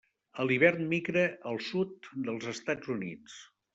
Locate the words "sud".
1.67-2.11